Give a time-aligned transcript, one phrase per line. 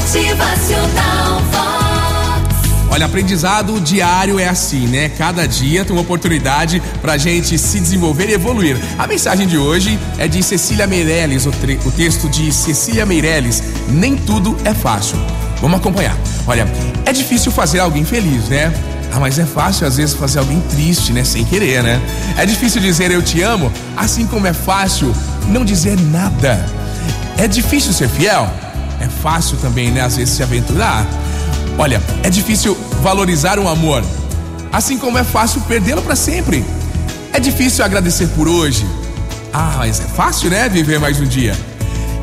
[0.00, 2.88] Motivacional Vox.
[2.90, 5.10] Olha, aprendizado diário é assim, né?
[5.10, 8.78] Cada dia tem uma oportunidade pra gente se desenvolver e evoluir.
[8.98, 13.62] A mensagem de hoje é de Cecília Meirelles, o, o texto de Cecília Meirelles.
[13.88, 15.18] Nem tudo é fácil.
[15.60, 16.16] Vamos acompanhar.
[16.46, 16.66] Olha,
[17.04, 18.72] é difícil fazer alguém feliz, né?
[19.12, 21.24] Ah, mas é fácil às vezes fazer alguém triste, né?
[21.24, 22.00] Sem querer, né?
[22.38, 25.14] É difícil dizer eu te amo, assim como é fácil
[25.46, 26.64] não dizer nada.
[27.36, 28.50] É difícil ser fiel?
[29.00, 30.02] É fácil também, né?
[30.02, 31.06] Às vezes se aventurar.
[31.78, 34.04] Olha, é difícil valorizar um amor,
[34.72, 36.64] assim como é fácil perdê-lo para sempre.
[37.32, 38.84] É difícil agradecer por hoje.
[39.52, 40.68] Ah, mas é fácil, né?
[40.68, 41.56] Viver mais um dia.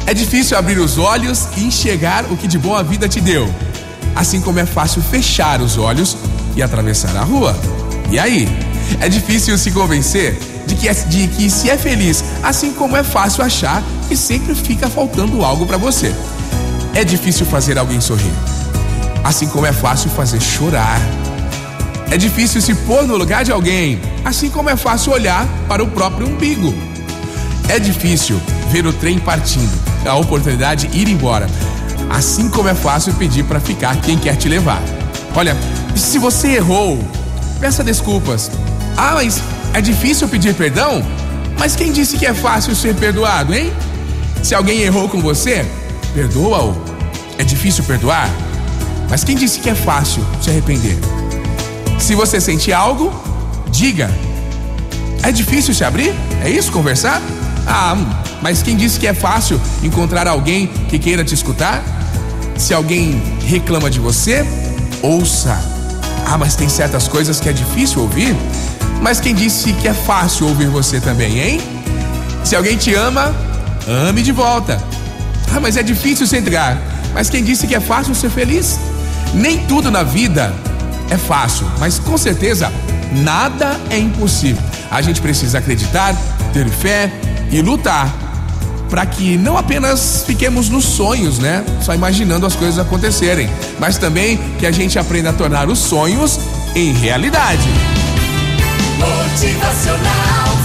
[0.06, 3.50] É difícil abrir os olhos e enxergar o que de bom a vida te deu.
[4.16, 6.16] Assim como é fácil fechar os olhos
[6.56, 7.56] e atravessar a rua.
[8.12, 8.48] E aí?
[9.02, 13.04] É difícil se convencer de que, é- de que se é feliz, assim como é
[13.04, 16.14] fácil achar que sempre fica faltando algo para você.
[16.98, 18.34] É difícil fazer alguém sorrir,
[19.24, 21.00] assim como é fácil fazer chorar.
[22.10, 25.88] É difícil se pôr no lugar de alguém, assim como é fácil olhar para o
[25.92, 26.74] próprio umbigo.
[27.70, 29.72] É difícil ver o trem partindo,
[30.08, 31.46] a oportunidade ir embora,
[32.10, 34.82] assim como é fácil pedir para ficar quem quer te levar.
[35.36, 35.56] Olha,
[35.96, 36.98] se você errou,
[37.60, 38.50] peça desculpas.
[38.98, 39.40] Ah, mas
[39.72, 41.06] é difícil pedir perdão?
[41.60, 43.72] Mas quem disse que é fácil ser perdoado, hein?
[44.42, 45.64] Se alguém errou com você,
[46.18, 46.76] perdoa-o.
[47.38, 48.28] É difícil perdoar?
[49.08, 50.98] Mas quem disse que é fácil se arrepender?
[52.00, 53.14] Se você sente algo,
[53.70, 54.10] diga.
[55.22, 56.12] É difícil se abrir?
[56.44, 57.22] É isso, conversar?
[57.68, 57.96] Ah,
[58.42, 61.84] mas quem disse que é fácil encontrar alguém que queira te escutar?
[62.58, 64.44] Se alguém reclama de você,
[65.04, 65.56] ouça.
[66.26, 68.36] Ah, mas tem certas coisas que é difícil ouvir?
[69.04, 71.62] Mas quem disse que é fácil ouvir você também, hein?
[72.44, 73.36] Se alguém te ama,
[73.88, 74.82] ame de volta.
[75.54, 76.78] Ah, mas é difícil se entregar.
[77.14, 78.80] Mas quem disse que é fácil ser feliz?
[79.34, 80.54] Nem tudo na vida
[81.10, 82.72] é fácil, mas com certeza
[83.12, 84.62] nada é impossível.
[84.92, 86.16] A gente precisa acreditar,
[86.54, 87.12] ter fé
[87.52, 88.14] e lutar
[88.90, 91.64] para que não apenas fiquemos nos sonhos, né?
[91.82, 96.40] Só imaginando as coisas acontecerem, mas também que a gente aprenda a tornar os sonhos
[96.76, 97.68] em realidade.
[98.98, 100.57] Motivacional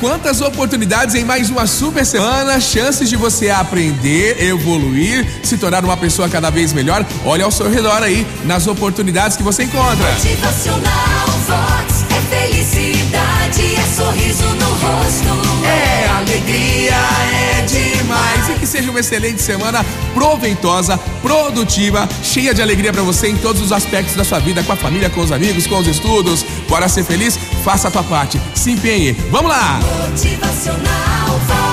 [0.00, 5.96] quantas oportunidades em mais uma super semana, chances de você aprender, evoluir, se tornar uma
[5.96, 7.04] pessoa cada vez melhor.
[7.24, 10.10] Olha ao seu redor aí nas oportunidades que você encontra.
[10.12, 12.04] Motivacional Vox.
[12.10, 15.66] É felicidade, é sorriso no rosto.
[15.66, 15.77] É
[18.78, 19.84] seja uma excelente semana,
[20.14, 24.72] proveitosa, produtiva, cheia de alegria pra você em todos os aspectos da sua vida, com
[24.72, 26.44] a família, com os amigos, com os estudos.
[26.68, 27.36] Bora ser feliz?
[27.64, 28.40] Faça a tua parte.
[28.54, 29.12] Se empenhe.
[29.30, 29.80] Vamos lá!
[30.08, 31.67] Motivacional.